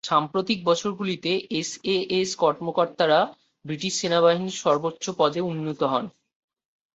সাম্প্রতিক 0.03 0.59
বছরগুলিতে 0.65 1.31
এসএএস 1.59 2.29
কর্মকর্তারা 2.43 3.19
ব্রিটিশ 3.65 3.93
সেনাবাহিনীর 3.99 4.61
সর্বোচ্চ 4.63 5.05
পদে 5.19 5.39
উন্নীত 5.49 5.81
হন। 5.91 6.05